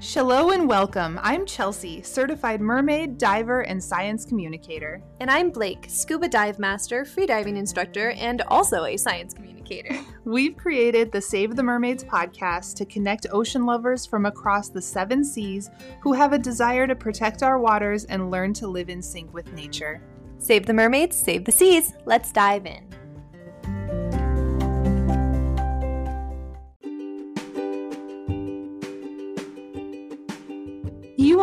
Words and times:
Hello 0.00 0.50
and 0.50 0.68
welcome. 0.68 1.18
I'm 1.24 1.44
Chelsea, 1.44 2.02
certified 2.02 2.60
mermaid, 2.60 3.18
diver, 3.18 3.62
and 3.62 3.82
science 3.82 4.24
communicator. 4.24 5.02
And 5.18 5.28
I'm 5.28 5.50
Blake, 5.50 5.86
scuba 5.88 6.28
dive 6.28 6.60
master, 6.60 7.04
freediving 7.04 7.56
instructor, 7.56 8.12
and 8.12 8.42
also 8.42 8.84
a 8.84 8.96
science 8.96 9.34
communicator. 9.34 9.98
We've 10.24 10.56
created 10.56 11.10
the 11.10 11.20
Save 11.20 11.56
the 11.56 11.64
Mermaids 11.64 12.04
podcast 12.04 12.76
to 12.76 12.86
connect 12.86 13.26
ocean 13.32 13.66
lovers 13.66 14.06
from 14.06 14.26
across 14.26 14.68
the 14.68 14.80
seven 14.80 15.24
seas 15.24 15.68
who 16.00 16.12
have 16.12 16.32
a 16.32 16.38
desire 16.38 16.86
to 16.86 16.94
protect 16.94 17.42
our 17.42 17.58
waters 17.58 18.04
and 18.04 18.30
learn 18.30 18.52
to 18.54 18.68
live 18.68 18.90
in 18.90 19.02
sync 19.02 19.34
with 19.34 19.52
nature. 19.52 20.00
Save 20.38 20.64
the 20.64 20.74
mermaids, 20.74 21.16
save 21.16 21.44
the 21.44 21.52
seas. 21.52 21.92
Let's 22.04 22.30
dive 22.30 22.66
in. 22.66 22.88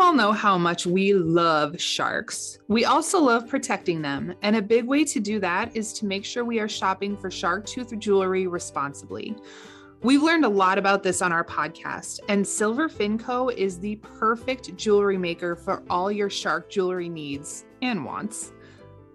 All 0.05 0.14
know 0.14 0.32
how 0.32 0.55
much 0.55 0.86
we 0.86 1.14
love 1.16 1.82
sharks. 1.82 2.59
We 2.68 2.86
also 2.86 3.20
love 3.20 3.50
protecting 3.50 4.04
them, 4.04 4.36
and 4.44 4.55
a 4.55 4.62
big 4.62 4.86
way 4.86 5.04
to 5.04 5.20
do 5.20 5.40
that 5.40 5.76
is 5.76 5.94
to 5.94 6.05
make 6.05 6.23
sure 6.23 6.46
we 6.46 6.59
are 6.59 6.70
shopping 6.70 7.18
for 7.18 7.32
shark 7.32 7.66
tooth 7.66 7.91
jewelry 7.98 8.46
responsibly. 8.46 9.36
We've 10.04 10.22
learned 10.22 10.46
a 10.46 10.49
lot 10.49 10.77
about 10.77 11.02
this 11.02 11.23
on 11.23 11.32
our 11.32 11.44
podcast, 11.44 12.20
and 12.30 12.46
Silver 12.46 12.88
Fin 12.88 13.18
Co. 13.18 13.49
is 13.49 13.80
the 13.80 13.96
perfect 13.96 14.77
jewelry 14.77 15.18
maker 15.18 15.55
for 15.55 15.82
all 15.90 16.12
your 16.12 16.30
shark 16.30 16.70
jewelry 16.70 17.10
needs 17.10 17.66
and 17.82 18.05
wants. 18.05 18.52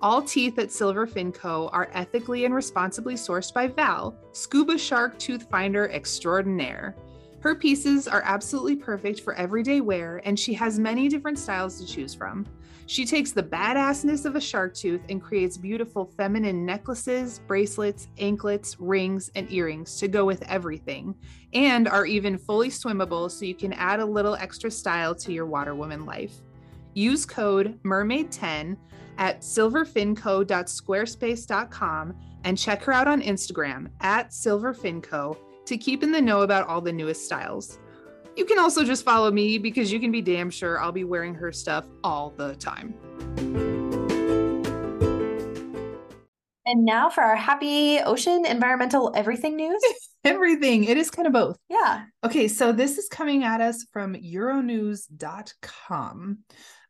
All 0.02 0.20
teeth 0.20 0.58
at 0.58 0.72
Silver 0.72 1.06
Fin 1.06 1.30
Co. 1.30 1.68
are 1.68 1.88
ethically 1.92 2.46
and 2.46 2.54
responsibly 2.54 3.14
sourced 3.14 3.54
by 3.54 3.68
Val, 3.68 4.16
scuba 4.32 4.76
shark 4.76 5.20
tooth 5.20 5.48
finder 5.48 5.88
extraordinaire. 5.90 6.96
Her 7.40 7.54
pieces 7.54 8.06
are 8.06 8.20
absolutely 8.24 8.76
perfect 8.76 9.20
for 9.20 9.34
everyday 9.34 9.80
wear, 9.80 10.20
and 10.24 10.38
she 10.38 10.52
has 10.54 10.78
many 10.78 11.08
different 11.08 11.38
styles 11.38 11.80
to 11.80 11.86
choose 11.86 12.14
from. 12.14 12.46
She 12.84 13.06
takes 13.06 13.32
the 13.32 13.42
badassness 13.42 14.26
of 14.26 14.36
a 14.36 14.40
shark 14.40 14.74
tooth 14.74 15.00
and 15.08 15.22
creates 15.22 15.56
beautiful 15.56 16.04
feminine 16.04 16.66
necklaces, 16.66 17.40
bracelets, 17.46 18.08
anklets, 18.18 18.78
rings, 18.78 19.30
and 19.36 19.50
earrings 19.50 19.96
to 19.98 20.08
go 20.08 20.26
with 20.26 20.42
everything, 20.50 21.14
and 21.54 21.88
are 21.88 22.04
even 22.04 22.36
fully 22.36 22.68
swimmable 22.68 23.30
so 23.30 23.46
you 23.46 23.54
can 23.54 23.72
add 23.72 24.00
a 24.00 24.04
little 24.04 24.34
extra 24.34 24.70
style 24.70 25.14
to 25.14 25.32
your 25.32 25.46
waterwoman 25.46 26.04
life. 26.04 26.42
Use 26.92 27.24
code 27.24 27.82
MERMAID10 27.84 28.76
at 29.16 29.40
silverfinco.squarespace.com 29.40 32.14
and 32.44 32.58
check 32.58 32.82
her 32.82 32.92
out 32.92 33.08
on 33.08 33.22
Instagram 33.22 33.88
at 34.00 34.28
silverfinco 34.30 35.38
to 35.70 35.78
keep 35.78 36.02
in 36.02 36.10
the 36.10 36.20
know 36.20 36.42
about 36.42 36.66
all 36.66 36.80
the 36.80 36.92
newest 36.92 37.24
styles. 37.24 37.78
You 38.36 38.44
can 38.44 38.58
also 38.58 38.82
just 38.84 39.04
follow 39.04 39.30
me 39.30 39.56
because 39.56 39.92
you 39.92 40.00
can 40.00 40.10
be 40.10 40.20
damn 40.20 40.50
sure 40.50 40.80
I'll 40.80 40.90
be 40.90 41.04
wearing 41.04 41.32
her 41.36 41.52
stuff 41.52 41.84
all 42.02 42.30
the 42.30 42.56
time. 42.56 42.92
And 46.66 46.84
now 46.84 47.08
for 47.08 47.22
our 47.22 47.36
happy 47.36 48.00
ocean 48.00 48.44
environmental 48.46 49.12
everything 49.14 49.54
news. 49.56 49.80
Everything. 50.24 50.84
It 50.84 50.96
is 50.98 51.08
kind 51.10 51.26
of 51.26 51.32
both. 51.32 51.56
yeah. 51.68 52.04
Okay, 52.24 52.46
so 52.48 52.72
this 52.72 52.98
is 52.98 53.08
coming 53.08 53.44
at 53.44 53.60
us 53.60 53.86
from 53.92 54.14
euronews.com. 54.14 55.08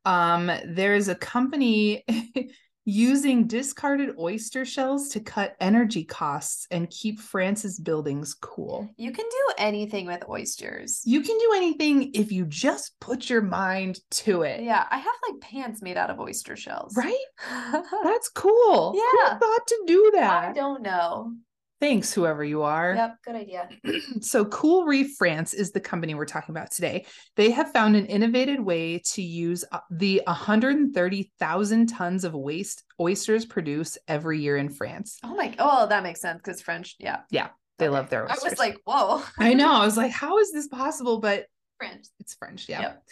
Um, 0.05 0.51
there's 0.65 1.09
a 1.09 1.15
company 1.15 2.05
using 2.85 3.47
discarded 3.47 4.15
oyster 4.19 4.65
shells 4.65 5.11
to 5.11 5.21
cut 5.21 5.57
energy 5.61 6.05
costs 6.05 6.67
and 6.71 6.91
keep 6.91 7.21
France's 7.21 7.79
buildings 7.79 8.35
cool. 8.35 8.89
You 8.97 9.13
can 9.13 9.27
do 9.29 9.55
anything 9.59 10.07
with 10.07 10.29
oysters. 10.29 11.03
You 11.05 11.21
can 11.21 11.39
do 11.39 11.53
anything 11.57 12.11
if 12.15 12.33
you 12.33 12.47
just 12.47 12.99
put 13.01 13.29
your 13.29 13.43
mind 13.43 14.01
to 14.11 14.43
it. 14.43 14.63
Yeah, 14.63 14.87
I 14.91 14.99
have 14.99 15.15
like 15.31 15.41
pants 15.41 15.83
made 15.83 15.97
out 15.97 16.11
of 16.11 16.21
oyster 16.21 16.57
shells. 16.57 16.97
Right? 16.97 17.15
That's 18.05 18.31
cool. 18.31 18.95
Yeah. 18.97 19.35
Who 19.35 19.39
thought 19.39 19.67
to 19.67 19.83
do 19.87 20.11
that? 20.15 20.51
I 20.51 20.53
don't 20.53 20.83
know. 20.83 21.33
Thanks, 21.81 22.13
whoever 22.13 22.45
you 22.45 22.63
are. 22.63 22.95
Yep, 22.95 23.17
good 23.25 23.35
idea. 23.37 23.69
so 24.21 24.45
Cool 24.45 24.85
Roof 24.85 25.13
France 25.17 25.55
is 25.55 25.73
the 25.73 25.81
company 25.81 26.15
we're 26.15 26.27
talking 26.27 26.55
about 26.55 26.71
today. 26.71 27.07
They 27.37 27.51
have 27.53 27.73
found 27.73 27.97
an 27.97 28.05
innovative 28.05 28.63
way 28.63 29.01
to 29.13 29.23
use 29.23 29.65
uh, 29.73 29.79
the 29.91 30.21
130,000 30.27 31.87
tons 31.87 32.25
of 32.25 32.35
waste 32.35 32.85
oysters 33.01 33.47
produce 33.47 33.97
every 34.07 34.41
year 34.41 34.59
in 34.59 34.69
France. 34.69 35.19
Oh 35.25 35.35
my 35.35 35.55
oh 35.59 35.87
that 35.87 36.03
makes 36.03 36.21
sense 36.21 36.39
because 36.45 36.61
French, 36.61 36.97
yeah. 36.99 37.21
Yeah, 37.31 37.49
they 37.79 37.87
Okay. 37.87 37.95
love 37.95 38.11
their 38.11 38.31
I 38.31 38.37
was 38.45 38.59
like, 38.59 38.77
whoa. 38.85 39.23
I 39.39 39.55
know. 39.55 39.73
I 39.73 39.85
was 39.87 39.97
like, 39.97 40.13
how 40.13 40.39
is 40.39 40.53
this 40.53 40.69
possible? 40.69 41.19
But 41.19 41.47
French. 41.79 42.05
it's 42.19 42.35
French, 42.35 42.69
yeah. 42.69 42.81
Yep. 42.83 43.03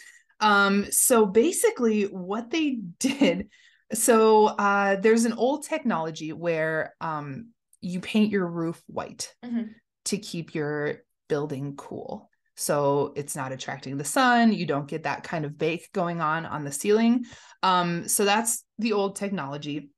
Um, 0.41 0.85
so 0.91 1.25
basically 1.25 2.03
what 2.03 2.51
they 2.51 2.75
did, 2.99 3.49
so 3.93 4.45
uh 4.45 4.97
there's 4.97 5.25
an 5.25 5.33
old 5.33 5.65
technology 5.65 6.31
where 6.33 6.93
um 7.01 7.47
you 7.81 7.99
paint 7.99 8.31
your 8.31 8.47
roof 8.47 8.81
white 8.87 9.33
Mhm. 9.43 9.73
to 10.05 10.17
keep 10.17 10.53
your 10.55 11.03
building 11.27 11.75
cool. 11.75 12.29
So 12.55 13.13
it's 13.15 13.35
not 13.35 13.51
attracting 13.53 13.97
the 13.97 14.03
sun, 14.03 14.51
you 14.51 14.65
don't 14.65 14.87
get 14.87 15.03
that 15.03 15.23
kind 15.23 15.45
of 15.45 15.57
bake 15.57 15.91
going 15.93 16.19
on 16.19 16.45
on 16.45 16.65
the 16.65 16.71
ceiling. 16.71 17.25
Um 17.63 18.07
so 18.07 18.25
that's 18.25 18.63
the 18.79 18.93
old 18.93 19.15
technology. 19.15 19.89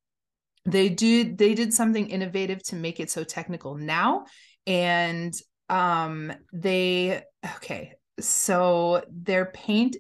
They 0.66 0.90
do 0.90 1.36
they 1.36 1.56
did 1.56 1.74
something 1.74 2.10
innovative 2.10 2.62
to 2.66 2.76
make 2.76 3.00
it 3.00 3.10
so 3.10 3.24
technical 3.24 3.76
now 3.76 4.26
and 4.68 5.34
um 5.70 6.32
they 6.54 7.24
okay 7.56 7.94
so 8.20 9.04
their 9.10 9.46
paint 9.46 9.96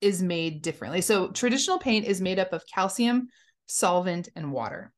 is 0.00 0.22
made 0.22 0.62
differently. 0.62 1.00
So 1.00 1.28
traditional 1.32 1.78
paint 1.80 2.06
is 2.06 2.20
made 2.20 2.38
up 2.38 2.52
of 2.52 2.62
calcium, 2.72 3.28
solvent, 3.66 4.28
and 4.36 4.52
water. 4.52 4.92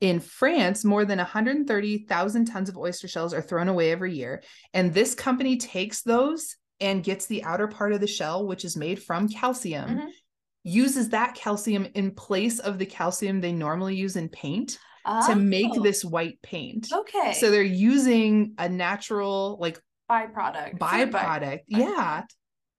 In 0.00 0.18
France, 0.20 0.84
more 0.84 1.04
than 1.04 1.18
130,000 1.18 2.44
tons 2.46 2.68
of 2.68 2.76
oyster 2.78 3.06
shells 3.06 3.34
are 3.34 3.42
thrown 3.42 3.68
away 3.68 3.90
every 3.92 4.14
year. 4.14 4.42
And 4.72 4.94
this 4.94 5.14
company 5.14 5.56
takes 5.58 6.02
those 6.02 6.56
and 6.80 7.04
gets 7.04 7.26
the 7.26 7.44
outer 7.44 7.68
part 7.68 7.92
of 7.92 8.00
the 8.00 8.06
shell, 8.06 8.46
which 8.46 8.64
is 8.64 8.76
made 8.76 9.02
from 9.02 9.28
calcium, 9.28 9.90
Mhm. 9.98 10.08
uses 10.64 11.10
that 11.10 11.34
calcium 11.34 11.86
in 11.94 12.12
place 12.12 12.58
of 12.58 12.78
the 12.78 12.86
calcium 12.86 13.40
they 13.42 13.52
normally 13.52 13.94
use 13.96 14.16
in 14.16 14.28
paint 14.30 14.78
to 15.26 15.34
make 15.34 15.72
Oh, 15.76 15.82
this 15.82 16.04
white 16.04 16.40
paint. 16.42 16.88
Okay. 16.92 17.32
So 17.34 17.50
they're 17.50 17.62
using 17.62 18.54
a 18.58 18.68
natural, 18.68 19.58
like 19.60 19.80
byproduct. 20.10 20.78
byproduct 20.78 21.60
by- 21.70 21.78
yeah 21.78 22.22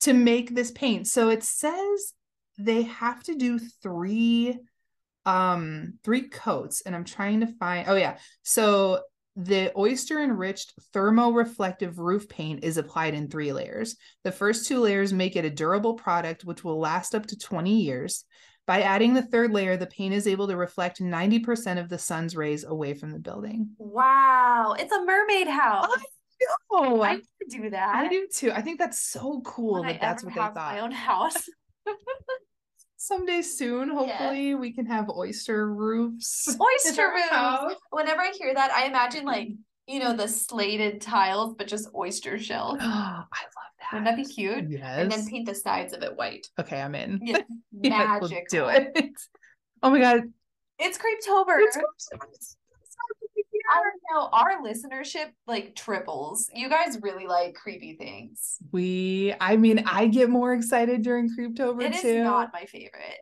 to 0.02 0.14
make 0.14 0.54
this 0.56 0.72
paint 0.72 1.08
so 1.08 1.30
it 1.30 1.44
says 1.44 2.14
they 2.58 2.82
have 2.84 3.24
to 3.24 3.36
do 3.36 3.58
three 3.60 4.58
um 5.26 5.94
three 6.04 6.28
coats 6.30 6.82
and 6.86 6.96
i'm 6.96 7.04
trying 7.04 7.40
to 7.40 7.48
find 7.48 7.88
oh 7.88 7.96
yeah 7.96 8.18
so 8.44 9.02
the 9.36 9.72
oyster 9.78 10.22
enriched 10.22 10.74
thermoreflective 10.94 11.98
roof 11.98 12.28
paint 12.28 12.64
is 12.64 12.78
applied 12.78 13.14
in 13.14 13.30
three 13.30 13.54
layers 13.54 13.96
the 14.24 14.32
first 14.32 14.68
two 14.68 14.80
layers 14.80 15.14
make 15.14 15.36
it 15.36 15.46
a 15.46 15.50
durable 15.50 15.94
product 15.94 16.44
which 16.44 16.64
will 16.64 16.80
last 16.80 17.16
up 17.16 17.26
to 17.26 17.38
20 17.38 17.82
years 17.82 18.26
by 18.68 18.82
adding 18.82 19.14
the 19.14 19.22
third 19.22 19.52
layer 19.52 19.78
the 19.78 19.88
paint 19.88 20.14
is 20.14 20.28
able 20.28 20.48
to 20.48 20.56
reflect 20.56 21.02
90% 21.02 21.80
of 21.80 21.90
the 21.90 21.98
sun's 21.98 22.36
rays 22.36 22.64
away 22.64 22.94
from 22.94 23.12
the 23.12 23.20
building 23.20 23.70
Wow. 23.78 24.76
It's 24.80 24.92
a 24.92 25.04
mermaid 25.04 25.48
house. 25.48 25.88
oh 26.72 27.02
I 27.02 27.20
do 27.50 27.70
that. 27.70 27.96
I 27.96 28.08
do 28.08 28.28
too. 28.34 28.52
I 28.52 28.62
think 28.62 28.80
that's 28.80 29.00
so 29.00 29.42
cool 29.42 29.82
When 29.82 29.86
I 29.86 29.92
that 29.94 30.02
that's 30.02 30.24
what 30.24 30.34
they 30.34 30.40
thought. 30.42 30.56
My 30.56 30.80
own 30.80 30.92
house. 30.92 31.50
Someday 33.04 33.42
soon, 33.42 33.90
hopefully, 33.90 34.54
we 34.54 34.72
can 34.74 34.86
have 34.86 35.10
oyster 35.10 35.74
roofs. 35.74 36.56
Oyster 36.62 37.10
roofs. 37.12 37.76
Whenever 37.90 38.22
I 38.22 38.32
hear 38.38 38.54
that, 38.54 38.70
I 38.72 38.86
imagine 38.86 39.26
like, 39.26 39.50
you 39.88 39.98
know, 40.00 40.16
the 40.16 40.28
slated 40.28 41.02
tiles, 41.02 41.56
but 41.58 41.66
just 41.68 41.90
oyster 41.96 42.38
shell. 42.38 42.78
Oh, 42.80 42.86
I 42.86 42.86
love 42.86 43.26
that. 43.80 43.94
Wouldn't 43.94 44.06
that 44.06 44.16
be 44.18 44.32
cute? 44.32 44.70
Yes. 44.70 45.00
And 45.00 45.12
then 45.12 45.26
paint 45.26 45.48
the 45.48 45.56
sides 45.56 45.94
of 45.94 46.04
it 46.04 46.16
white. 46.16 46.46
okay, 46.60 46.80
I'm 46.80 46.94
in. 46.94 47.20
Yeah, 47.24 47.40
Yeah, 47.72 48.20
we'll 48.20 48.30
magic. 48.30 48.50
do 48.50 48.68
it. 48.68 48.96
Oh 49.84 49.90
my 49.90 50.00
god. 50.00 50.22
It's 50.78 51.00
Creeptober. 51.00 51.56
It's 51.58 52.56
I 53.72 53.82
don't 53.82 54.02
know. 54.12 54.30
Our 54.34 54.62
listenership 54.62 55.32
like 55.48 55.76
triples. 55.76 56.50
You 56.54 56.70
guys 56.70 57.00
really 57.02 57.28
like 57.28 57.54
creepy 57.56 57.96
things. 57.96 58.58
we 58.72 59.34
I 59.40 59.56
mean, 59.58 59.84
I 59.86 60.08
get 60.08 60.30
more 60.30 60.54
excited 60.54 61.02
during 61.04 61.30
Creeptober 61.30 61.84
It 61.84 61.94
too. 62.02 62.08
It 62.08 62.16
is 62.18 62.24
not 62.24 62.52
my 62.54 62.66
favorite. 62.66 63.20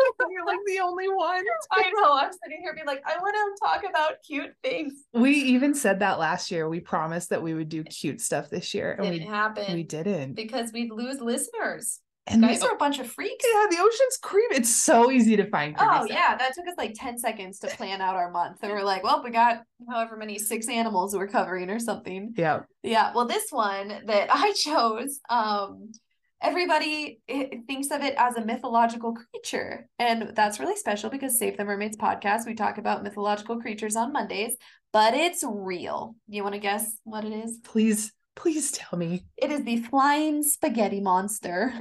You're 0.30 0.46
like 0.46 0.58
the 0.66 0.80
only 0.80 1.08
one. 1.08 1.44
I 1.72 1.92
know. 1.94 2.14
I'm 2.14 2.30
sitting 2.32 2.60
here 2.62 2.72
being 2.74 2.86
like, 2.86 3.02
I 3.06 3.18
want 3.18 3.34
to 3.34 3.66
talk 3.66 3.82
about 3.88 4.12
cute 4.26 4.54
things. 4.62 4.94
We 5.12 5.32
even 5.32 5.74
said 5.74 5.98
that 6.00 6.18
last 6.18 6.50
year. 6.50 6.68
We 6.70 6.80
promised 6.80 7.28
that 7.30 7.42
we 7.42 7.52
would 7.52 7.68
do 7.68 7.84
cute 7.84 8.20
stuff 8.22 8.48
this 8.48 8.72
year, 8.72 8.92
and 8.92 9.02
Didn't 9.02 9.20
we 9.20 9.26
happen 9.26 9.74
we 9.74 9.82
didn't. 9.82 10.34
because 10.34 10.72
we'd 10.72 10.90
lose 10.90 11.20
listeners. 11.20 12.00
And 12.30 12.42
Guys 12.42 12.60
the, 12.60 12.66
are 12.66 12.74
a 12.74 12.78
bunch 12.78 12.98
of 12.98 13.10
freaks. 13.10 13.44
yeah, 13.52 13.66
the 13.70 13.78
ocean's 13.78 14.18
creepy. 14.22 14.56
It's 14.56 14.74
so 14.74 15.10
easy 15.10 15.36
to 15.36 15.48
find. 15.50 15.74
Oh 15.78 16.04
stuff. 16.04 16.08
yeah, 16.08 16.36
that 16.36 16.54
took 16.54 16.66
us 16.68 16.74
like 16.78 16.94
10 16.94 17.18
seconds 17.18 17.58
to 17.60 17.66
plan 17.68 18.00
out 18.00 18.14
our 18.16 18.30
month. 18.30 18.58
And 18.62 18.72
we're 18.72 18.82
like, 18.84 19.02
well, 19.02 19.22
we 19.22 19.30
got 19.30 19.62
however 19.88 20.16
many 20.16 20.38
six 20.38 20.68
animals 20.68 21.14
we're 21.14 21.28
covering 21.28 21.70
or 21.70 21.78
something. 21.78 22.34
Yeah. 22.36 22.60
Yeah, 22.82 23.12
well, 23.14 23.26
this 23.26 23.46
one 23.50 23.88
that 24.06 24.28
I 24.30 24.52
chose, 24.52 25.20
um, 25.28 25.90
everybody 26.42 27.20
thinks 27.66 27.90
of 27.90 28.02
it 28.02 28.14
as 28.16 28.36
a 28.36 28.44
mythological 28.44 29.14
creature. 29.14 29.86
And 29.98 30.32
that's 30.34 30.58
really 30.58 30.76
special 30.76 31.10
because 31.10 31.38
Save 31.38 31.56
the 31.56 31.64
Mermaids 31.64 31.96
podcast, 31.96 32.46
we 32.46 32.54
talk 32.54 32.78
about 32.78 33.02
mythological 33.02 33.60
creatures 33.60 33.96
on 33.96 34.12
Mondays, 34.12 34.56
but 34.92 35.14
it's 35.14 35.44
real. 35.46 36.14
You 36.28 36.42
want 36.42 36.54
to 36.54 36.60
guess 36.60 36.96
what 37.04 37.24
it 37.24 37.32
is? 37.32 37.58
Please, 37.62 38.12
please 38.36 38.72
tell 38.72 38.98
me. 38.98 39.26
It 39.36 39.50
is 39.50 39.64
the 39.64 39.78
flying 39.82 40.42
spaghetti 40.42 41.00
monster. 41.00 41.72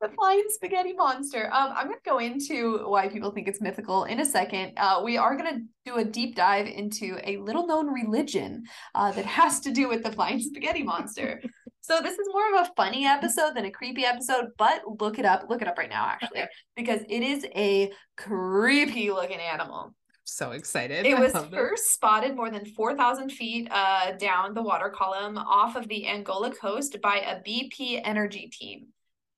the 0.00 0.14
flying 0.14 0.44
spaghetti 0.48 0.92
monster. 0.92 1.46
Um, 1.46 1.72
I'm 1.74 1.86
gonna 1.86 1.96
go 2.04 2.18
into 2.18 2.86
why 2.88 3.08
people 3.08 3.30
think 3.30 3.48
it's 3.48 3.60
mythical 3.60 4.04
in 4.04 4.20
a 4.20 4.24
second. 4.24 4.72
Uh, 4.76 5.00
we 5.02 5.16
are 5.16 5.36
gonna 5.36 5.60
do 5.86 5.96
a 5.96 6.04
deep 6.04 6.36
dive 6.36 6.66
into 6.66 7.18
a 7.24 7.38
little 7.38 7.66
known 7.66 7.86
religion 7.88 8.64
uh, 8.94 9.12
that 9.12 9.24
has 9.24 9.60
to 9.60 9.70
do 9.70 9.88
with 9.88 10.02
the 10.02 10.12
flying 10.12 10.40
spaghetti 10.40 10.82
monster. 10.82 11.40
so 11.80 12.00
this 12.02 12.18
is 12.18 12.28
more 12.32 12.54
of 12.54 12.66
a 12.66 12.70
funny 12.76 13.06
episode 13.06 13.54
than 13.54 13.64
a 13.64 13.70
creepy 13.70 14.04
episode, 14.04 14.48
but 14.58 14.82
look 15.00 15.18
it 15.18 15.24
up. 15.24 15.46
Look 15.48 15.62
it 15.62 15.68
up 15.68 15.78
right 15.78 15.90
now, 15.90 16.04
actually, 16.06 16.44
because 16.76 17.00
it 17.08 17.22
is 17.22 17.46
a 17.56 17.90
creepy 18.16 19.10
looking 19.10 19.40
animal. 19.40 19.94
So 20.24 20.52
excited. 20.52 21.06
It 21.06 21.16
I 21.16 21.20
was 21.20 21.34
love 21.34 21.52
it. 21.52 21.56
first 21.56 21.92
spotted 21.92 22.34
more 22.34 22.50
than 22.50 22.64
4,000 22.64 23.30
feet 23.30 23.68
uh, 23.70 24.12
down 24.12 24.54
the 24.54 24.62
water 24.62 24.88
column 24.88 25.36
off 25.36 25.76
of 25.76 25.86
the 25.88 26.06
Angola 26.08 26.50
coast 26.50 26.96
by 27.02 27.18
a 27.18 27.40
BP 27.40 28.00
energy 28.04 28.48
team. 28.48 28.88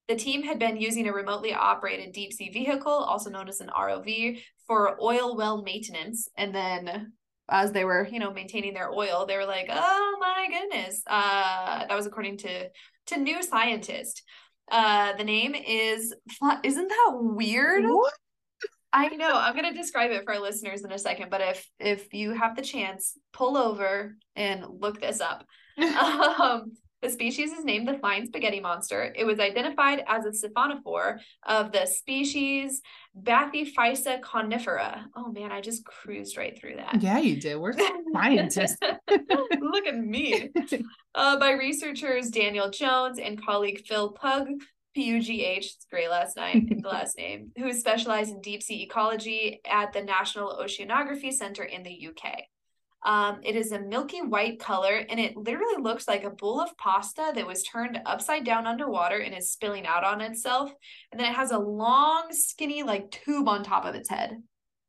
The 0.09 0.15
team 0.15 0.45
had 0.45 0.61
been 0.61 0.77
using 0.81 1.09
a 1.09 1.13
remotely 1.13 1.53
operated 1.53 2.13
deep 2.13 2.33
sea 2.33 2.51
vehicle, 2.51 2.93
also 2.93 3.29
known 3.29 3.49
as 3.49 3.61
an 3.61 3.71
ROV, 3.77 4.41
for 4.67 4.97
oil 5.03 5.37
well 5.37 5.63
maintenance. 5.63 6.29
And 6.37 6.55
then 6.55 7.13
as 7.49 7.73
they 7.73 7.85
were, 7.85 8.07
you 8.07 8.21
know, 8.21 8.33
maintaining 8.33 8.73
their 8.75 8.91
oil, 8.91 9.27
they 9.27 9.37
were 9.37 9.45
like, 9.45 9.67
oh 9.71 10.17
my 10.21 10.47
goodness. 10.49 11.03
Uh, 11.07 11.87
that 11.87 11.97
was 11.97 12.07
according 12.07 12.39
to 12.39 12.69
to 13.07 13.19
New 13.19 13.43
Scientist. 13.43 14.23
Uh, 14.71 15.13
the 15.17 15.25
name 15.25 15.55
is, 15.55 16.15
isn't 16.65 16.89
that 16.89 17.13
weird? 17.15 17.85
What? 17.85 18.13
I 18.97 19.09
know. 19.09 19.37
I'm 19.37 19.55
gonna 19.55 19.75
describe 19.75 20.11
it 20.11 20.25
for 20.25 20.33
our 20.33 20.41
listeners 20.41 20.83
in 20.83 20.91
a 20.91 20.99
second, 20.99 21.29
but 21.31 21.43
if 21.43 21.71
if 21.79 22.15
you 22.15 22.33
have 22.33 22.57
the 22.57 22.63
chance, 22.63 23.19
pull 23.35 23.59
over 23.59 24.17
and 24.35 24.65
look 24.67 25.03
this 25.03 25.21
up. 25.21 25.45
um, 25.79 26.73
the 27.03 27.11
species 27.11 27.53
is 27.53 27.63
named 27.63 27.87
the 27.87 27.99
flying 27.99 28.25
spaghetti 28.25 28.59
monster. 28.59 29.13
It 29.15 29.27
was 29.27 29.39
identified 29.39 30.03
as 30.09 30.25
a 30.25 30.31
siphonophore 30.31 31.19
of 31.47 31.73
the 31.73 31.85
species 31.85 32.81
Bathyphysa 33.23 34.23
conifera. 34.23 35.05
Oh 35.15 35.31
man, 35.31 35.53
I 35.53 35.61
just 35.61 35.85
cruised 35.85 36.39
right 36.39 36.59
through 36.59 36.77
that. 36.77 37.03
Yeah, 37.03 37.19
you 37.19 37.39
did. 37.39 37.59
We're 37.59 37.75
scientists. 38.15 38.79
Look 39.11 39.87
at 39.87 39.99
me. 39.99 40.51
Uh, 41.15 41.39
by 41.39 41.51
researchers 41.51 42.31
Daniel 42.31 42.71
Jones 42.71 43.19
and 43.19 43.45
colleague 43.45 43.83
Phil 43.87 44.13
Pug, 44.13 44.49
P-U-G-H, 44.97 45.67
it's 45.67 45.87
great 45.91 46.09
last 46.09 46.39
name, 46.39 46.69
the 46.83 46.89
last 46.89 47.19
name, 47.19 47.51
who 47.59 47.71
specialized 47.75 48.31
in 48.31 48.41
deep 48.41 48.63
sea 48.63 48.83
ecology 48.83 49.61
at 49.71 49.93
the 49.93 50.03
National 50.03 50.59
Oceanography 50.59 51.31
Center 51.31 51.65
in 51.65 51.83
the 51.83 52.09
UK. 52.09 52.45
Um, 53.05 53.41
it 53.45 53.57
is 53.57 53.73
a 53.73 53.79
milky 53.79 54.23
white 54.23 54.59
color 54.59 55.05
and 55.09 55.21
it 55.21 55.37
literally 55.37 55.83
looks 55.83 56.09
like 56.09 56.25
a 56.25 56.31
bowl 56.31 56.63
of 56.63 56.75
pasta 56.79 57.31
that 57.35 57.47
was 57.47 57.63
turned 57.63 58.01
upside 58.07 58.45
down 58.45 58.67
underwater 58.67 59.19
and 59.19 59.37
is 59.37 59.53
spilling 59.53 59.87
out 59.87 60.03
on 60.03 60.23
itself. 60.23 60.73
And 61.13 61.21
then 61.21 61.31
it 61.31 61.37
has 61.37 61.51
a 61.51 61.59
long, 61.59 62.29
skinny, 62.31 62.83
like 62.83 63.11
tube 63.11 63.49
on 63.49 63.63
top 63.63 63.85
of 63.85 63.95
its 63.95 64.09
head. 64.09 64.39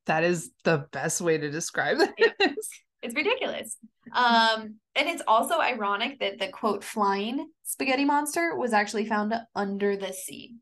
that 0.05 0.23
is 0.23 0.51
the 0.63 0.87
best 0.93 1.19
way 1.19 1.37
to 1.37 1.51
describe 1.51 1.97
this. 2.39 2.69
It's 3.07 3.15
ridiculous. 3.15 3.77
Um, 4.11 4.75
and 4.95 5.07
it's 5.07 5.21
also 5.27 5.61
ironic 5.61 6.19
that 6.19 6.39
the 6.39 6.49
quote 6.49 6.83
flying 6.83 7.47
spaghetti 7.63 8.03
monster 8.03 8.57
was 8.57 8.73
actually 8.73 9.05
found 9.05 9.33
under 9.55 9.95
the 9.95 10.11
sea. 10.11 10.55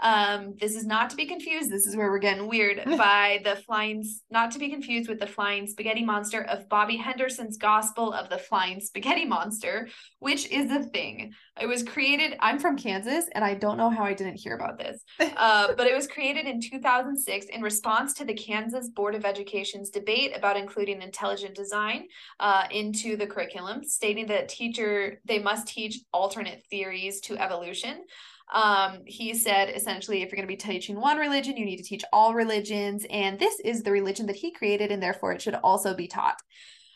Um, 0.00 0.54
this 0.60 0.74
is 0.74 0.84
not 0.84 1.10
to 1.10 1.16
be 1.16 1.26
confused. 1.26 1.70
This 1.70 1.86
is 1.86 1.96
where 1.96 2.10
we're 2.10 2.18
getting 2.18 2.48
weird 2.48 2.84
by 2.98 3.40
the 3.44 3.56
flying, 3.56 4.04
not 4.30 4.50
to 4.52 4.58
be 4.58 4.68
confused 4.68 5.08
with 5.08 5.20
the 5.20 5.26
flying 5.26 5.66
spaghetti 5.66 6.04
monster 6.04 6.42
of 6.42 6.68
Bobby 6.68 6.96
Henderson's 6.96 7.56
Gospel 7.56 8.12
of 8.12 8.28
the 8.28 8.38
Flying 8.38 8.80
Spaghetti 8.80 9.24
Monster, 9.24 9.88
which 10.18 10.50
is 10.50 10.70
a 10.70 10.82
thing. 10.82 11.32
It 11.60 11.66
was 11.66 11.82
created. 11.82 12.36
I'm 12.40 12.58
from 12.58 12.76
Kansas, 12.76 13.26
and 13.32 13.44
I 13.44 13.54
don't 13.54 13.76
know 13.76 13.90
how 13.90 14.04
I 14.04 14.14
didn't 14.14 14.36
hear 14.36 14.56
about 14.56 14.78
this, 14.78 15.04
uh, 15.36 15.74
but 15.76 15.86
it 15.86 15.94
was 15.94 16.06
created 16.06 16.46
in 16.46 16.60
2006 16.60 17.46
in 17.46 17.62
response 17.62 18.14
to 18.14 18.24
the 18.24 18.34
Kansas 18.34 18.88
Board 18.88 19.14
of 19.14 19.24
Education's 19.24 19.90
debate 19.90 20.36
about 20.36 20.56
including 20.56 21.02
intelligent 21.02 21.54
design 21.54 22.06
uh, 22.40 22.64
into 22.70 23.16
the 23.16 23.26
curriculum, 23.26 23.84
stating 23.84 24.26
that 24.26 24.48
teacher 24.48 25.20
they 25.24 25.38
must 25.38 25.68
teach 25.68 26.00
alternate 26.12 26.64
theories 26.70 27.20
to 27.20 27.36
evolution. 27.36 28.04
Um, 28.52 29.00
he 29.06 29.32
said 29.34 29.70
essentially, 29.70 30.22
if 30.22 30.30
you're 30.30 30.36
going 30.36 30.46
to 30.46 30.52
be 30.52 30.56
teaching 30.56 31.00
one 31.00 31.16
religion, 31.16 31.56
you 31.56 31.64
need 31.64 31.78
to 31.78 31.82
teach 31.82 32.04
all 32.12 32.34
religions, 32.34 33.06
and 33.10 33.38
this 33.38 33.58
is 33.60 33.82
the 33.82 33.90
religion 33.90 34.26
that 34.26 34.36
he 34.36 34.50
created, 34.52 34.92
and 34.92 35.02
therefore 35.02 35.32
it 35.32 35.40
should 35.42 35.54
also 35.54 35.94
be 35.94 36.06
taught. 36.08 36.36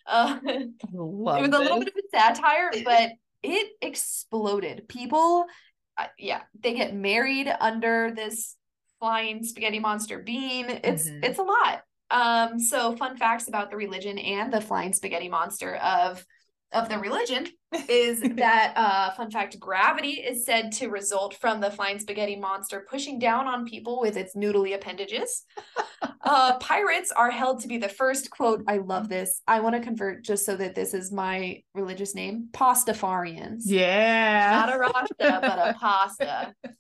Uh, 0.08 0.38
it 0.44 0.70
was 0.93 1.50
a 1.53 1.58
little 1.58 1.81
bit 1.81 1.88
of 1.88 1.94
a 1.97 2.17
satire, 2.17 2.70
but 2.85 3.11
it 3.43 3.73
exploded. 3.82 4.87
People, 4.87 5.47
uh, 5.99 6.06
yeah, 6.17 6.43
they 6.61 6.75
get 6.75 6.94
married 6.94 7.53
under 7.61 8.12
this 8.14 8.55
flying 9.00 9.43
spaghetti 9.43 9.81
monster 9.81 10.20
being. 10.20 10.67
It's 10.85 11.08
Mhm. 11.08 11.25
it's 11.25 11.41
a 11.41 11.43
lot. 11.43 11.82
Um, 12.08 12.61
so 12.61 12.94
fun 12.97 13.17
facts 13.17 13.49
about 13.49 13.70
the 13.70 13.76
religion 13.76 14.17
and 14.17 14.53
the 14.53 14.61
flying 14.61 14.93
spaghetti 14.93 15.29
monster 15.29 15.75
of 15.75 16.25
of 16.72 16.88
the 16.88 16.98
religion 16.98 17.46
is 17.88 18.20
that 18.36 18.72
uh 18.76 19.10
fun 19.12 19.30
fact 19.30 19.58
gravity 19.58 20.12
is 20.12 20.44
said 20.44 20.72
to 20.72 20.88
result 20.88 21.34
from 21.36 21.60
the 21.60 21.70
flying 21.70 21.98
spaghetti 21.98 22.36
monster 22.36 22.86
pushing 22.88 23.18
down 23.18 23.46
on 23.46 23.64
people 23.64 24.00
with 24.00 24.16
its 24.16 24.34
noodly 24.34 24.74
appendages 24.74 25.44
uh 26.22 26.56
pirates 26.58 27.12
are 27.12 27.30
held 27.30 27.60
to 27.60 27.68
be 27.68 27.78
the 27.78 27.88
first 27.88 28.30
quote 28.30 28.62
i 28.68 28.78
love 28.78 29.08
this 29.08 29.42
i 29.46 29.60
want 29.60 29.74
to 29.74 29.80
convert 29.80 30.24
just 30.24 30.44
so 30.44 30.56
that 30.56 30.74
this 30.74 30.94
is 30.94 31.12
my 31.12 31.62
religious 31.74 32.14
name 32.14 32.48
pastafarians 32.52 33.62
Yeah. 33.64 34.50
not 34.50 34.74
a 34.74 34.78
rasta 34.78 35.14
but 35.19 35.58
a 35.58 35.74
pasta 35.78 36.54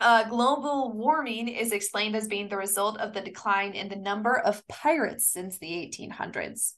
uh, 0.00 0.24
global 0.28 0.92
warming 0.94 1.48
is 1.48 1.72
explained 1.72 2.16
as 2.16 2.26
being 2.26 2.48
the 2.48 2.56
result 2.56 2.98
of 2.98 3.12
the 3.12 3.20
decline 3.20 3.72
in 3.72 3.88
the 3.88 3.96
number 3.96 4.38
of 4.38 4.66
pirates 4.66 5.30
since 5.30 5.58
the 5.58 5.66
1800s. 5.66 6.72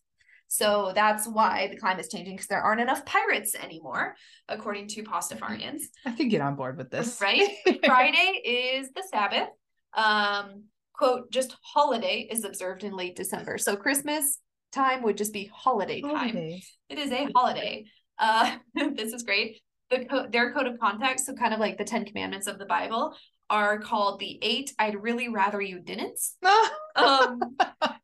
So 0.53 0.93
that's 0.95 1.27
why 1.27 1.69
the 1.69 1.79
climate 1.79 2.05
is 2.05 2.13
changing 2.13 2.35
because 2.35 2.47
there 2.47 2.61
aren't 2.61 2.83
enough 2.83 3.07
pirates 3.07 3.55
anymore, 3.55 4.17
according 4.51 4.89
to 4.89 5.03
Pastafarians. 5.03 5.85
I 6.05 6.13
could 6.13 6.29
get 6.29 6.43
on 6.43 6.57
board 6.57 6.77
with 6.77 6.91
this. 6.91 7.19
Right? 7.23 7.49
Friday 7.87 8.43
is 8.45 8.91
the 8.93 9.03
Sabbath. 9.11 9.49
Um, 9.95 10.65
quote, 10.93 11.31
just 11.31 11.57
holiday 11.63 12.29
is 12.31 12.45
observed 12.45 12.85
in 12.85 12.95
late 12.95 13.17
December. 13.17 13.57
So 13.57 13.77
Christmas 13.77 14.41
time 14.73 15.03
would 15.05 15.17
just 15.17 15.33
be 15.33 15.51
holiday 15.51 16.03
time. 16.03 16.37
It 16.37 16.99
is 16.99 17.11
a 17.13 17.29
holiday. 17.35 17.87
Uh, 18.19 18.59
this 18.75 19.15
is 19.15 19.23
great. 19.23 19.59
The 19.89 20.05
co- 20.05 20.27
their 20.29 20.53
code 20.53 20.67
of 20.67 20.79
conduct, 20.79 21.21
so 21.21 21.33
kind 21.33 21.55
of 21.55 21.61
like 21.61 21.79
the 21.79 21.85
Ten 21.85 22.05
Commandments 22.05 22.47
of 22.47 22.59
the 22.59 22.67
Bible, 22.67 23.17
are 23.53 23.79
called 23.79 24.19
the 24.19 24.39
eight. 24.41 24.73
I'd 24.79 25.03
really 25.03 25.29
rather 25.29 25.61
you 25.61 25.79
didn't. 25.79 26.19
Um, 26.95 27.41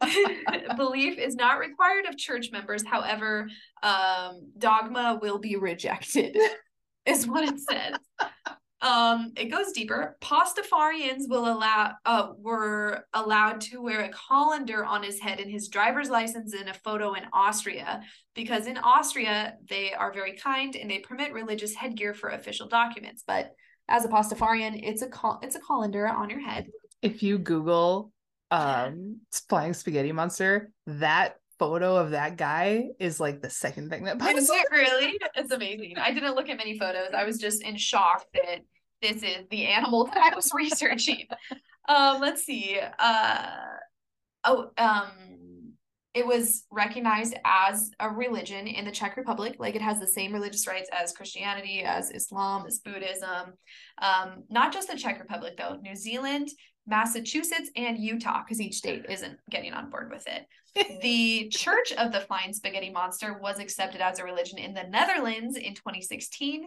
belief 0.79 1.19
is 1.19 1.35
not 1.35 1.59
required 1.59 2.07
of 2.07 2.17
church 2.17 2.51
members. 2.51 2.83
However, 2.87 3.51
um, 3.83 4.51
dogma 4.57 5.19
will 5.21 5.39
be 5.39 5.57
rejected, 5.57 6.39
is 7.05 7.27
what 7.27 7.45
it 7.45 7.61
says. 7.61 7.99
Um, 8.81 9.33
it 9.37 9.51
goes 9.51 9.73
deeper. 9.73 10.17
Pastafarians 10.23 11.29
will 11.29 11.53
allow 11.53 11.93
uh 12.07 12.29
were 12.39 13.05
allowed 13.13 13.61
to 13.63 13.83
wear 13.83 14.01
a 14.01 14.09
colander 14.09 14.87
on 14.87 15.03
his 15.03 15.21
head 15.21 15.39
and 15.39 15.51
his 15.51 15.69
driver's 15.69 16.09
license 16.09 16.55
in 16.55 16.69
a 16.69 16.75
photo 16.75 17.13
in 17.13 17.25
Austria 17.35 18.01
because 18.35 18.67
in 18.67 18.79
Austria 18.79 19.57
they 19.69 19.93
are 19.93 20.15
very 20.15 20.33
kind 20.33 20.77
and 20.77 20.91
they 20.91 21.01
permit 21.01 21.35
religious 21.35 21.75
headgear 21.75 22.15
for 22.15 22.31
official 22.31 22.69
documents. 22.69 23.23
But 23.27 23.51
as 23.89 24.05
a 24.05 24.09
Pastafarian, 24.09 24.81
it's 24.83 25.03
a 25.03 25.09
col- 25.09 25.41
it's 25.43 25.57
a 25.57 25.61
colander 25.61 26.07
on 26.07 26.31
your 26.31 26.41
head. 26.41 26.69
if 27.03 27.23
you 27.23 27.39
Google 27.39 28.13
um 28.51 29.19
flying 29.49 29.75
spaghetti 29.75 30.13
monster, 30.13 30.71
that 30.87 31.37
photo 31.59 31.97
of 31.97 32.11
that 32.11 32.37
guy 32.37 32.87
is 33.01 33.19
like 33.19 33.43
the 33.43 33.51
second 33.51 33.91
thing 33.91 34.05
that 34.05 34.19
pops 34.19 34.35
Is 34.39 34.49
up. 34.51 34.57
it 34.57 34.67
really? 34.71 35.19
It's 35.35 35.51
amazing. 35.53 35.97
I 35.99 36.13
didn't 36.13 36.35
look 36.37 36.49
at 36.49 36.57
many 36.57 36.79
photos. 36.79 37.09
I 37.15 37.25
was 37.25 37.39
just 37.39 37.63
in 37.63 37.77
shock 37.77 38.25
that 38.35 38.61
this 39.03 39.23
is 39.23 39.45
the 39.51 39.67
animal 39.67 40.05
that 40.07 40.33
I 40.33 40.35
was 40.37 40.51
researching. 40.55 41.27
Um, 41.89 42.21
let's 42.21 42.45
see. 42.45 42.79
Uh, 42.99 43.47
oh, 44.45 44.71
um, 44.79 45.09
it 46.15 46.27
was 46.27 46.65
recognized 46.71 47.35
as 47.45 47.91
a 48.01 48.09
religion 48.09 48.67
in 48.67 48.85
the 48.85 48.91
Czech 48.91 49.17
Republic. 49.17 49.57
Like 49.59 49.75
it 49.75 49.83
has 49.83 50.01
the 50.01 50.07
same 50.07 50.33
religious 50.33 50.67
rights 50.67 50.89
as 50.93 51.13
Christianity, 51.13 51.83
as 51.83 52.11
Islam, 52.11 52.65
as 52.67 52.79
Buddhism. 52.79 53.53
Um, 54.01 54.45
not 54.49 54.73
just 54.73 54.91
the 54.91 54.97
Czech 54.97 55.21
Republic, 55.21 55.57
though. 55.57 55.77
New 55.83 55.95
Zealand, 55.95 56.49
Massachusetts, 56.87 57.71
and 57.77 57.99
Utah, 57.99 58.43
because 58.43 58.61
each 58.61 58.77
state 58.77 59.05
isn't 59.09 59.39
getting 59.51 59.75
on 59.75 59.91
board 59.91 60.11
with 60.11 60.27
it. 60.27 60.47
The 61.03 61.49
Church 61.49 61.93
of 61.93 62.13
the 62.13 62.21
Flying 62.21 62.53
Spaghetti 62.53 62.91
Monster 62.91 63.39
was 63.41 63.59
accepted 63.59 64.01
as 64.01 64.19
a 64.19 64.25
religion 64.25 64.59
in 64.59 64.75
the 64.75 64.85
Netherlands 64.85 65.57
in 65.57 65.75
2016. 65.75 66.67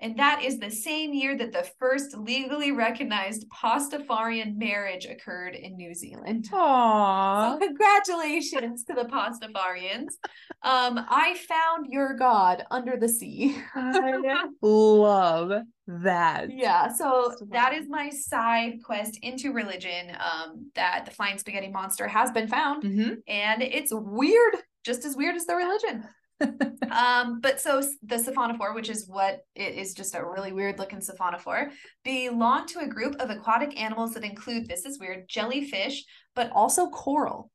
And 0.00 0.16
that 0.18 0.44
is 0.44 0.58
the 0.58 0.70
same 0.70 1.12
year 1.12 1.36
that 1.36 1.52
the 1.52 1.68
first 1.78 2.16
legally 2.16 2.70
recognized 2.70 3.48
Pastafarian 3.50 4.56
marriage 4.56 5.06
occurred 5.06 5.56
in 5.56 5.76
New 5.76 5.92
Zealand. 5.92 6.48
Aww. 6.52 7.52
So 7.52 7.66
congratulations 7.66 8.84
to 8.84 8.94
the 8.94 9.04
Pastafarians. 9.04 10.14
Um, 10.62 11.04
I 11.08 11.36
found 11.48 11.86
your 11.88 12.14
God 12.14 12.64
under 12.70 12.96
the 12.96 13.08
sea. 13.08 13.60
I 13.74 14.46
love 14.62 15.62
that. 15.88 16.50
Yeah, 16.50 16.92
so 16.92 17.34
that 17.50 17.72
is 17.72 17.88
my 17.88 18.10
side 18.10 18.82
quest 18.84 19.18
into 19.22 19.52
religion. 19.52 20.16
Um, 20.20 20.70
that 20.74 21.06
the 21.06 21.10
flying 21.10 21.38
spaghetti 21.38 21.68
monster 21.68 22.06
has 22.06 22.30
been 22.30 22.46
found, 22.46 22.84
hmm 22.84 23.14
and 23.26 23.47
it's 23.60 23.92
weird, 23.92 24.54
just 24.84 25.04
as 25.04 25.16
weird 25.16 25.36
as 25.36 25.46
the 25.46 25.56
religion. 25.56 26.04
um, 26.90 27.40
but 27.40 27.60
so 27.60 27.82
the 28.02 28.16
siphonophore, 28.16 28.74
which 28.74 28.88
is 28.88 29.08
what 29.08 29.40
it 29.54 29.74
is 29.74 29.94
just 29.94 30.14
a 30.14 30.24
really 30.24 30.52
weird 30.52 30.78
looking 30.78 31.00
siphonophore, 31.00 31.70
belong 32.04 32.66
to 32.66 32.80
a 32.80 32.86
group 32.86 33.16
of 33.20 33.30
aquatic 33.30 33.78
animals 33.80 34.14
that 34.14 34.24
include 34.24 34.68
this 34.68 34.84
is 34.84 35.00
weird 35.00 35.28
jellyfish, 35.28 36.04
but 36.34 36.50
also 36.52 36.88
coral. 36.90 37.50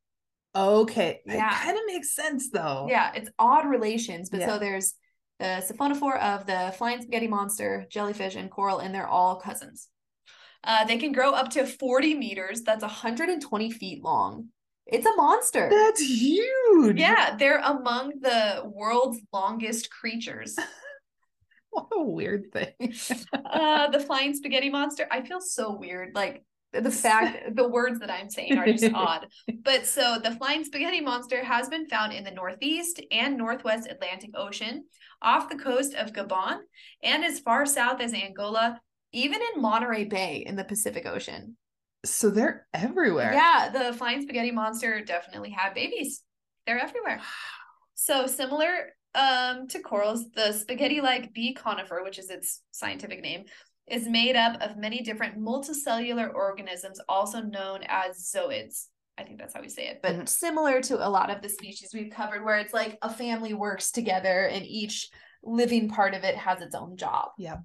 Okay. 0.56 1.22
Yeah. 1.26 1.50
It 1.50 1.64
kind 1.64 1.78
of 1.78 1.84
makes 1.88 2.14
sense 2.16 2.50
though. 2.50 2.88
Yeah, 2.90 3.12
it's 3.16 3.30
odd 3.40 3.68
relations, 3.68 4.30
but 4.30 4.42
Yeah. 4.42 4.48
so 4.48 4.60
there's 4.60 4.96
the 5.40 5.64
siphonophore 5.68 6.20
of 6.20 6.46
the 6.46 6.74
flying 6.78 7.02
spaghetti 7.02 7.28
monster, 7.28 7.86
jellyfish, 7.90 8.36
and 8.36 8.52
coral, 8.52 8.80
and 8.80 8.94
they're 8.94 9.08
all 9.08 9.38
cousins. 9.38 9.88
Uh, 10.64 10.86
they 10.86 10.98
can 10.98 11.12
grow 11.12 11.32
up 11.32 11.50
to 11.50 11.66
40 11.66 12.16
meters. 12.16 12.62
That's 12.62 12.84
120 12.84 13.72
feet 13.72 14.04
long. 14.04 14.50
It's 14.86 15.06
a 15.06 15.16
monster. 15.16 15.70
That's 15.70 16.02
huge. 16.02 17.00
yeah, 17.00 17.36
they're 17.38 17.60
among 17.60 18.20
the 18.22 18.64
world's 18.66 19.20
longest 19.32 19.90
creatures. 19.92 20.56
What 21.74 21.88
a 21.92 22.04
weird 22.04 22.52
thing. 22.52 22.94
Uh, 23.34 23.90
the 23.90 24.00
flying 24.00 24.34
spaghetti 24.36 24.70
monster. 24.70 25.08
I 25.12 25.22
feel 25.22 25.42
so 25.42 25.76
weird. 25.76 26.14
Like 26.14 26.44
the 26.72 26.92
fact, 27.06 27.56
the 27.56 27.68
words 27.68 28.00
that 28.00 28.12
I'm 28.12 28.30
saying 28.30 28.58
are 28.58 28.66
just 28.66 28.94
odd. 28.94 29.28
But 29.64 29.86
so 29.86 30.20
the 30.24 30.32
flying 30.36 30.64
spaghetti 30.64 31.02
monster 31.02 31.44
has 31.44 31.70
been 31.70 31.88
found 31.88 32.14
in 32.14 32.24
the 32.24 32.32
Northeast 32.32 33.02
and 33.12 33.38
Northwest 33.38 33.88
Atlantic 33.90 34.32
Ocean, 34.36 34.86
off 35.22 35.50
the 35.50 35.58
coast 35.58 35.94
of 35.96 36.14
Gabon, 36.14 36.60
and 37.04 37.24
as 37.24 37.40
far 37.40 37.66
south 37.66 38.02
as 38.02 38.14
Angola, 38.14 38.80
even 39.12 39.40
in 39.56 39.62
Monterey 39.62 40.06
Bay 40.06 40.44
in 40.46 40.56
the 40.56 40.64
Pacific 40.64 41.06
Ocean. 41.06 41.58
So 42.06 42.30
they're 42.30 42.68
everywhere. 42.74 43.34
Yeah, 43.34 43.70
the 43.70 43.98
flying 43.98 44.22
spaghetti 44.22 44.52
monster 44.52 45.04
definitely 45.04 45.52
had 45.52 45.74
babies. 45.74 46.22
They're 46.66 46.80
everywhere. 46.80 47.22
So 47.96 48.28
similar 48.28 48.94
um, 49.16 49.68
to 49.70 49.80
corals, 49.80 50.30
the 50.32 50.52
spaghetti-like 50.52 51.34
B. 51.34 51.56
conifera, 51.56 52.04
which 52.04 52.20
is 52.20 52.30
its 52.30 52.62
scientific 52.72 53.22
name, 53.22 53.46
is 53.88 54.08
made 54.08 54.36
up 54.36 54.62
of 54.62 54.78
many 54.78 55.02
different 55.02 55.38
multicellular 55.38 56.34
organisms, 56.34 57.00
also 57.08 57.42
known 57.42 57.82
as 57.88 58.32
zooids. 58.36 58.88
I 59.18 59.24
think 59.24 59.38
that's 59.38 59.54
how 59.54 59.62
we 59.62 59.70
say 59.70 59.88
it, 59.88 60.02
but 60.02 60.14
Mhm. 60.14 60.28
similar 60.28 60.82
to 60.82 61.06
a 61.06 61.10
lot 61.10 61.30
of 61.30 61.42
the 61.42 61.50
species 61.50 61.94
we've 61.94 62.12
covered, 62.12 62.44
where 62.44 62.58
it's 62.58 62.74
like 62.74 62.98
a 63.02 63.14
family 63.14 63.54
works 63.54 63.92
together 63.92 64.48
and 64.48 64.66
each 64.66 65.10
living 65.44 65.90
part 65.90 66.16
of 66.16 66.24
it 66.24 66.36
has 66.36 66.62
its 66.62 66.74
own 66.74 66.98
job. 66.98 67.32
Yeah. 67.38 67.58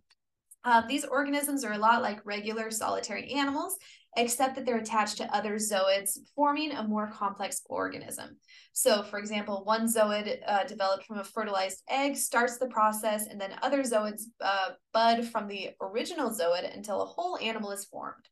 Um, 0.64 0.86
these 0.88 1.04
organisms 1.04 1.64
are 1.64 1.72
a 1.72 1.78
lot 1.78 2.02
like 2.02 2.26
regular 2.26 2.70
solitary 2.70 3.32
animals, 3.32 3.78
except 4.16 4.56
that 4.56 4.64
they're 4.66 4.78
attached 4.78 5.18
to 5.18 5.34
other 5.34 5.54
zooids, 5.56 6.18
forming 6.34 6.72
a 6.72 6.82
more 6.82 7.10
complex 7.10 7.62
organism. 7.66 8.36
So, 8.72 9.02
for 9.02 9.18
example, 9.18 9.62
one 9.64 9.86
zooid 9.86 10.38
uh, 10.46 10.64
developed 10.64 11.04
from 11.06 11.18
a 11.18 11.24
fertilized 11.24 11.82
egg 11.88 12.16
starts 12.16 12.58
the 12.58 12.66
process, 12.68 13.26
and 13.26 13.40
then 13.40 13.54
other 13.62 13.82
zooids 13.82 14.22
uh, 14.40 14.70
bud 14.92 15.26
from 15.26 15.46
the 15.46 15.70
original 15.80 16.30
zooid 16.30 16.74
until 16.74 17.02
a 17.02 17.06
whole 17.06 17.38
animal 17.38 17.70
is 17.70 17.84
formed. 17.84 18.24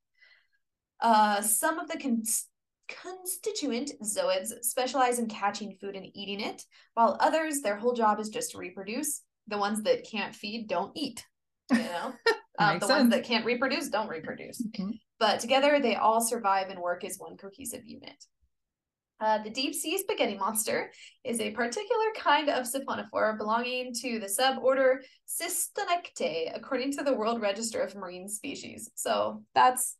Uh, 1.01 1.43
some 1.43 1.79
of 1.79 1.89
the 1.89 1.99
cons- 1.99 2.49
constituent 2.89 3.93
zooids 4.03 4.49
specialize 4.63 5.19
in 5.19 5.29
catching 5.29 5.77
food 5.81 5.95
and 5.95 6.07
eating 6.15 6.41
it, 6.41 6.63
while 6.95 7.17
others, 7.21 7.61
their 7.61 7.77
whole 7.77 7.93
job 7.93 8.19
is 8.19 8.29
just 8.31 8.53
to 8.53 8.59
reproduce. 8.59 9.23
The 9.49 9.59
ones 9.59 9.83
that 9.83 10.09
can't 10.11 10.35
feed 10.35 10.69
don't 10.69 10.93
eat. 10.97 11.25
You 11.71 11.79
know, 11.79 12.13
um, 12.59 12.79
the 12.79 12.87
ones 12.89 13.11
that 13.11 13.25
can't 13.25 13.45
reproduce 13.45 13.89
don't 13.89 14.09
reproduce 14.09 14.61
Mhm. 14.63 14.99
But 15.19 15.41
together 15.41 15.81
they 15.81 15.97
all 15.97 16.21
survive 16.21 16.69
and 16.69 16.81
work 16.81 17.05
as 17.05 17.17
one 17.19 17.37
cohesive 17.37 17.85
unit. 17.85 18.25
Uh, 19.19 19.43
the 19.43 19.51
deep 19.51 19.75
sea 19.75 19.97
spaghetti 19.97 20.37
monster 20.37 20.91
is 21.25 21.41
a 21.41 21.51
particular 21.53 22.05
kind 22.17 22.51
of 22.51 22.67
siphonophore 22.67 23.39
belonging 23.39 23.95
to 23.95 24.19
the 24.19 24.27
suborder 24.27 24.99
Cystonectae, 25.27 26.53
according 26.55 26.93
to 26.93 27.03
the 27.03 27.15
World 27.15 27.41
Register 27.41 27.81
of 27.81 27.95
Marine 27.95 28.29
Species. 28.29 28.91
So 28.95 29.43
that's 29.55 29.97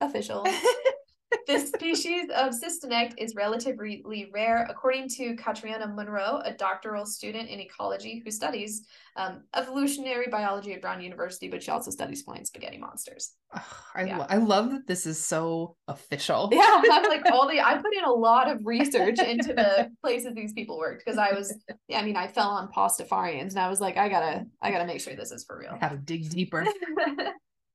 official. 0.00 0.46
this 1.46 1.68
species 1.68 2.24
of 2.36 2.52
cystonect 2.52 3.14
is 3.18 3.34
relatively 3.34 4.30
rare, 4.32 4.66
according 4.68 5.08
to 5.10 5.34
Catriona 5.36 5.86
Munro, 5.86 6.40
a 6.44 6.52
doctoral 6.52 7.06
student 7.06 7.48
in 7.48 7.60
ecology 7.60 8.20
who 8.24 8.30
studies 8.30 8.86
um, 9.16 9.42
evolutionary 9.56 10.26
biology 10.30 10.72
at 10.72 10.80
Brown 10.80 11.00
University, 11.02 11.48
but 11.48 11.62
she 11.62 11.70
also 11.70 11.90
studies 11.90 12.22
flying 12.22 12.44
spaghetti 12.44 12.78
monsters. 12.78 13.32
Ugh, 13.54 13.62
I, 13.94 14.04
Yeah. 14.04 14.18
lo- 14.18 14.26
I 14.28 14.36
love 14.36 14.70
that 14.70 14.86
this 14.86 15.06
is 15.06 15.24
so 15.24 15.76
official. 15.88 16.48
Yeah, 16.52 16.82
I'm 16.90 17.04
like 17.04 17.24
all 17.32 17.48
the 17.48 17.60
I 17.60 17.74
put 17.76 17.94
in 17.96 18.04
a 18.04 18.12
lot 18.12 18.50
of 18.50 18.60
research 18.64 19.18
into 19.18 19.52
the 19.52 19.90
places 20.02 20.34
these 20.34 20.52
people 20.52 20.78
worked 20.78 21.02
because 21.04 21.18
I 21.18 21.32
was 21.32 21.52
I 21.92 22.02
mean 22.02 22.16
I 22.16 22.28
fell 22.28 22.48
on 22.50 22.70
pastafarians 22.72 23.50
and 23.50 23.58
I 23.58 23.68
was 23.68 23.80
like 23.80 23.96
I 23.96 24.08
gotta 24.08 24.46
I 24.62 24.70
gotta 24.70 24.86
make 24.86 25.00
sure 25.00 25.14
this 25.16 25.32
is 25.32 25.44
for 25.44 25.58
real. 25.58 25.72
I 25.80 25.84
have 25.84 25.92
to 25.92 25.98
dig 25.98 26.30
deeper. 26.30 26.64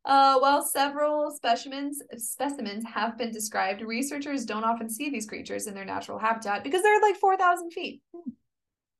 uh, 0.06 0.38
while 0.38 0.62
several 0.62 1.32
specimens 1.32 2.02
specimens 2.18 2.86
have 2.86 3.18
been 3.18 3.32
described, 3.32 3.82
researchers 3.82 4.46
don't 4.46 4.64
often 4.64 4.90
see 4.90 5.10
these 5.10 5.26
creatures 5.26 5.68
in 5.68 5.74
their 5.74 5.86
natural 5.86 6.20
habitat 6.20 6.64
because 6.64 6.84
they're 6.84 7.02
like 7.02 7.16
four 7.16 7.38
thousand 7.38 7.72
feet. 7.72 8.02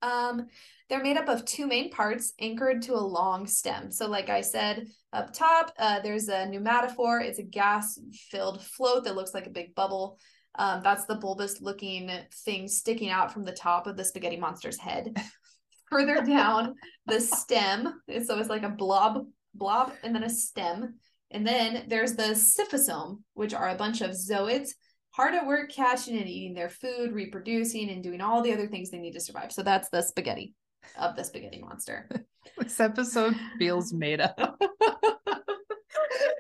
Um, 0.02 0.48
they're 0.90 1.04
made 1.04 1.18
up 1.18 1.30
of 1.30 1.46
two 1.46 1.68
main 1.68 1.90
parts 1.90 2.34
anchored 2.40 2.84
to 2.84 2.94
a 2.94 3.00
long 3.00 3.48
stem. 3.48 3.92
So, 3.92 4.08
like 4.08 4.30
I 4.30 4.42
said 4.42 4.88
up 5.14 5.34
top, 5.34 5.74
uh, 5.80 6.00
there's 6.02 6.28
a 6.28 6.46
pneumatophore. 6.46 7.24
It's 7.24 7.40
a 7.40 7.44
gas-filled 7.44 8.64
float 8.64 9.04
that 9.06 9.16
looks 9.16 9.34
like 9.34 9.48
a 9.48 9.52
big 9.52 9.74
bubble. 9.76 10.20
Um, 10.58 10.82
that's 10.84 11.06
the 11.06 11.16
bulbous-looking 11.16 12.12
thing 12.46 12.68
sticking 12.68 13.10
out 13.10 13.34
from 13.34 13.46
the 13.46 13.52
top 13.52 13.88
of 13.88 13.98
the 13.98 14.06
spaghetti 14.06 14.38
monster's 14.38 14.80
head. 14.80 15.16
Further 15.90 16.22
down, 16.26 16.76
the 17.06 17.20
stem. 17.20 18.02
So 18.26 18.40
it's 18.40 18.50
like 18.50 18.64
a 18.64 18.70
blob, 18.70 19.26
blob, 19.58 19.94
and 20.04 20.14
then 20.14 20.24
a 20.24 20.30
stem. 20.30 20.96
And 21.32 21.46
then 21.46 21.86
there's 21.88 22.16
the 22.16 22.36
siphosome, 22.36 23.22
which 23.34 23.54
are 23.54 23.70
a 23.70 23.76
bunch 23.76 24.02
of 24.02 24.12
zooids 24.12 24.70
hard 25.16 25.34
at 25.34 25.48
work 25.48 25.72
catching 25.72 26.18
and 26.18 26.28
eating 26.28 26.54
their 26.54 26.70
food, 26.70 27.14
reproducing, 27.14 27.90
and 27.90 28.04
doing 28.04 28.20
all 28.20 28.42
the 28.42 28.54
other 28.54 28.68
things 28.68 28.92
they 28.92 28.98
need 28.98 29.14
to 29.14 29.22
survive. 29.22 29.52
So 29.52 29.64
that's 29.64 29.90
the 29.90 30.02
spaghetti 30.02 30.54
of 30.98 31.16
the 31.16 31.24
spaghetti 31.24 31.62
monster. 31.62 32.10
this 32.58 32.80
episode 32.80 33.36
feels 33.58 33.94
made 33.94 34.20
up. 34.20 34.38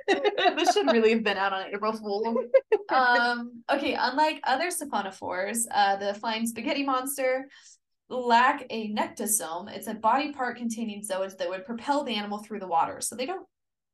this 0.08 0.74
should 0.74 0.92
really 0.92 1.12
have 1.12 1.24
been 1.24 1.38
out 1.38 1.54
on 1.54 1.68
April 1.74 1.94
Fool. 1.94 2.36
Um, 2.88 3.64
okay, 3.70 3.98
unlike 4.00 4.42
other 4.44 4.70
siphonophores, 4.70 5.66
uh, 5.72 5.96
the 5.96 6.14
flying 6.14 6.46
spaghetti 6.46 6.84
monster 6.84 7.48
lack 8.10 8.66
a 8.70 8.94
nectosome. 8.94 9.72
It's 9.72 9.88
a 9.88 9.94
body 9.94 10.32
part 10.32 10.58
containing 10.58 11.02
zooids 11.02 11.38
that 11.38 11.50
would 11.50 11.66
propel 11.66 12.04
the 12.04 12.16
animal 12.16 12.40
through 12.40 12.60
the 12.60 12.68
water, 12.68 13.02
so 13.02 13.16
they 13.16 13.26
don't 13.26 13.48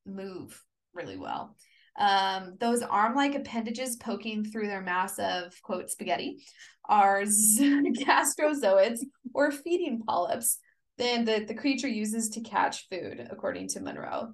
move 0.05 0.61
really 0.93 1.17
well. 1.17 1.55
Um, 1.99 2.55
those 2.59 2.81
arm-like 2.81 3.35
appendages 3.35 3.97
poking 3.97 4.45
through 4.45 4.67
their 4.67 4.81
mass 4.81 5.19
of 5.19 5.53
quote 5.61 5.89
spaghetti 5.89 6.43
are 6.85 7.21
gastrozoids 7.23 8.99
or 9.33 9.51
feeding 9.51 10.01
polyps. 10.05 10.57
Then 10.97 11.25
the, 11.25 11.45
the 11.47 11.53
creature 11.53 11.87
uses 11.87 12.29
to 12.29 12.41
catch 12.41 12.87
food, 12.89 13.27
according 13.29 13.69
to 13.69 13.81
Munro. 13.81 14.33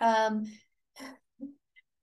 Um, 0.00 0.44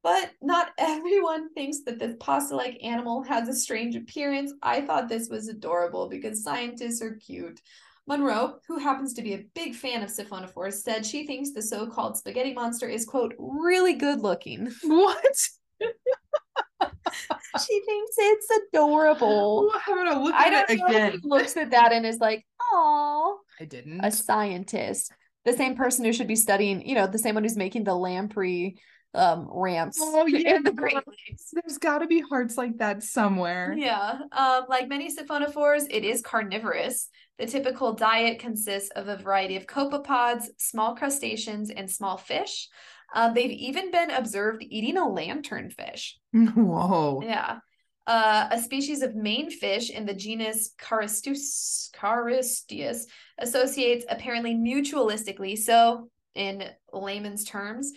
but 0.04 0.32
not 0.42 0.72
everyone 0.78 1.52
thinks 1.54 1.80
that 1.86 1.98
this 1.98 2.16
pasta-like 2.20 2.78
animal 2.84 3.24
has 3.24 3.48
a 3.50 3.54
strange 3.54 3.96
appearance. 3.96 4.54
I 4.62 4.82
thought 4.82 5.10
this 5.10 5.30
was 5.30 5.48
adorable 5.48 6.08
because 6.10 6.44
scientists 6.44 7.02
are 7.02 7.16
cute. 7.16 7.62
Munro, 8.06 8.60
who 8.68 8.78
happens 8.80 9.14
to 9.14 9.22
be 9.22 9.34
a 9.34 9.46
big 9.56 9.74
fan 9.74 10.04
of 10.04 10.10
siphonophores, 10.10 10.74
said 10.74 11.06
she 11.06 11.26
thinks 11.26 11.52
the 11.52 11.62
so-called 11.62 12.18
spaghetti 12.18 12.54
monster 12.54 12.88
is 12.88 13.06
quote 13.06 13.34
really 13.40 13.94
good 13.94 14.20
looking. 14.20 14.70
what? 14.84 15.36
she 17.66 17.82
thinks 17.86 18.16
it's 18.18 18.48
adorable. 18.74 19.72
I'm 19.88 19.96
gonna 19.96 20.22
look 20.22 20.34
I 20.34 20.48
at 20.48 20.68
don't 20.68 20.70
it 20.72 20.80
know 20.80 20.86
if 20.88 20.92
again. 20.92 21.12
he 21.14 21.20
looks 21.24 21.56
at 21.56 21.72
that 21.72 21.94
and 21.94 22.06
is 22.06 22.20
like, 22.20 22.46
oh, 22.62 23.40
I 23.60 23.66
didn't. 23.66 24.04
a 24.04 24.12
scientist. 24.12 25.14
The 25.46 25.54
same 25.54 25.76
person 25.76 26.04
who 26.04 26.14
should 26.14 26.28
be 26.28 26.36
studying, 26.36 26.86
you 26.88 26.96
know, 26.96 27.08
the 27.08 27.20
same 27.20 27.36
one 27.36 27.44
who's 27.44 27.56
making 27.58 27.84
the 27.86 27.96
lamprey 27.96 28.78
um 29.13 29.48
ramps 29.51 30.00
Oh, 30.01 30.25
yeah. 30.27 30.55
in 30.55 30.63
the 30.63 30.72
Great 30.72 30.96
Lakes. 30.96 31.51
There's 31.53 31.77
got 31.77 32.00
to 32.00 32.08
be 32.08 32.22
hearts 32.22 32.58
like 32.58 32.77
that 32.79 33.03
somewhere. 33.03 33.74
Yeah. 33.77 34.20
Um, 34.32 34.65
like 34.70 34.88
many 34.88 35.13
siphonophores, 35.15 35.86
it 35.89 36.03
is 36.03 36.22
carnivorous. 36.22 37.10
The 37.38 37.46
typical 37.46 37.93
diet 37.93 38.39
consists 38.39 38.89
of 38.91 39.08
a 39.08 39.17
variety 39.17 39.55
of 39.55 39.65
copepods, 39.67 40.46
small 40.58 40.96
crustaceans, 40.96 41.70
and 41.70 41.89
small 41.89 42.17
fish. 42.17 42.70
Um, 43.15 43.34
they've 43.34 43.51
even 43.51 43.91
been 43.91 44.10
observed 44.12 44.63
eating 44.67 44.98
a 44.98 45.01
lanternfish. 45.01 46.13
Whoa. 46.34 47.22
Yeah. 47.24 47.60
Uh, 48.05 48.48
a 48.51 48.60
species 48.60 49.01
of 49.01 49.12
manefish 49.13 49.89
in 49.89 50.05
the 50.05 50.13
genus 50.13 50.74
Caristus, 50.77 51.89
Caristius 51.96 53.03
associates 53.39 54.05
apparently 54.10 54.55
mutualistically. 54.55 55.58
So, 55.58 56.10
in 56.36 56.63
layman's 56.91 57.46
terms, 57.46 57.93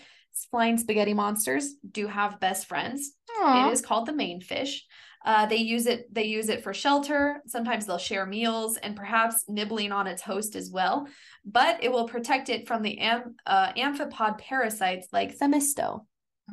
flying 0.51 0.79
spaghetti 0.79 1.15
monsters 1.15 1.75
do 1.91 2.07
have 2.07 2.41
best 2.41 2.67
friends. 2.67 3.13
Aw. 3.39 3.69
It 3.69 3.73
is 3.73 3.81
called 3.81 4.07
the 4.07 4.13
manefish. 4.13 4.81
Uh, 5.25 5.45
they 5.47 5.57
use 5.57 5.87
it. 5.87 6.13
They 6.15 6.25
use 6.25 6.49
it 6.49 6.63
for 6.63 6.73
shelter. 6.73 7.43
Sometimes 7.47 7.85
they'll 7.85 7.99
share 7.99 8.27
meals 8.27 8.77
and 8.77 8.95
perhaps 8.95 9.45
nibbling 9.49 9.91
on 9.91 10.07
its 10.07 10.23
host 10.23 10.55
as 10.55 10.71
well. 10.71 11.09
But 11.45 11.83
it 11.83 11.91
will 11.91 12.07
protect 12.07 12.49
it 12.49 12.69
from 12.69 12.83
the 12.83 12.99
am, 12.99 13.35
uh, 13.45 13.73
amphipod 13.73 14.39
parasites 14.39 15.09
like 15.13 15.37
Themisto. 15.37 16.07